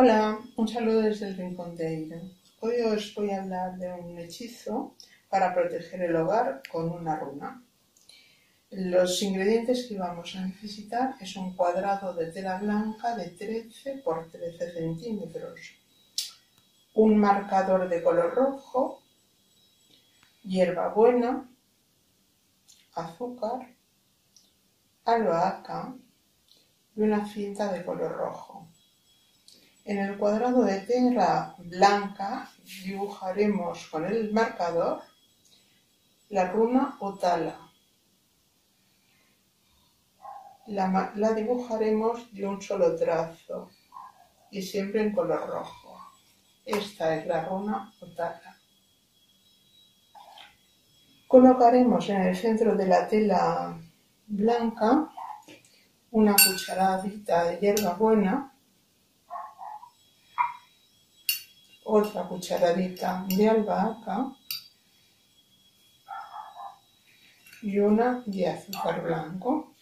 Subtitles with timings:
[0.00, 2.22] Hola, un saludo desde el Rincón de.
[2.60, 4.94] Hoy os voy a hablar de un hechizo
[5.28, 7.64] para proteger el hogar con una runa.
[8.70, 14.30] Los ingredientes que vamos a necesitar es un cuadrado de tela blanca de 13 por
[14.30, 15.58] 13 centímetros,
[16.94, 19.02] un marcador de color rojo,
[20.44, 21.50] hierbabuena,
[22.94, 23.74] azúcar,
[25.04, 25.96] albahaca
[26.94, 28.68] y una cinta de color rojo.
[29.88, 32.46] En el cuadrado de tela blanca
[32.84, 35.00] dibujaremos con el marcador
[36.28, 37.58] la runa Otala.
[40.66, 43.70] La, la, dibujaremos de un solo trazo
[44.50, 45.98] y siempre en color rojo.
[46.66, 48.58] Esta es la runa Otala.
[51.26, 53.74] Colocaremos en el centro de la tela
[54.26, 55.08] blanca
[56.10, 57.96] una cucharadita de hierba
[61.90, 64.30] otra cucharadita de albahaca
[67.62, 69.74] y una de azúcar blanco.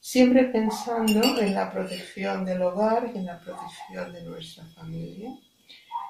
[0.00, 5.32] Siempre pensando en la protección del hogar y en la protección de nuestra familia.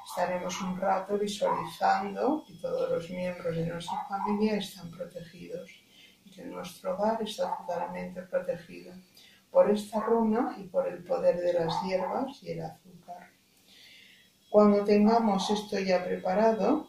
[0.07, 5.69] Estaremos un rato visualizando que todos los miembros de nuestra familia están protegidos
[6.25, 8.95] y que nuestro hogar está totalmente protegido
[9.51, 13.36] por esta runa y por el poder de las hierbas y el azúcar.
[14.48, 16.89] Cuando tengamos esto ya preparado,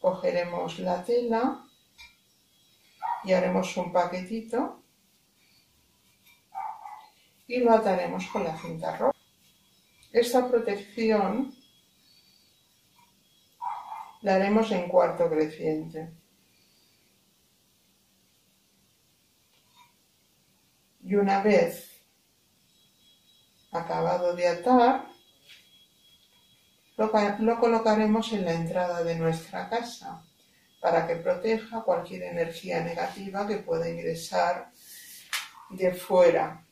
[0.00, 1.64] cogeremos la tela
[3.24, 4.82] y haremos un paquetito
[7.46, 9.18] y lo ataremos con la cinta roja.
[10.12, 11.54] Esta protección
[14.22, 16.14] la haremos en cuarto creciente.
[21.02, 21.83] Y una vez
[23.74, 25.06] acabado de atar,
[26.96, 30.22] lo, colocaremos en la entrada de nuestra casa
[30.80, 34.70] para que proteja cualquier energía negativa que pueda ingresar
[35.70, 36.64] de fuera.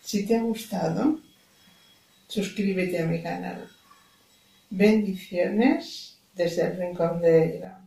[0.00, 1.18] Si te ha gustado,
[2.28, 3.68] suscríbete a mi canal.
[4.70, 7.83] Bendiciones desde el Rincón de Ella.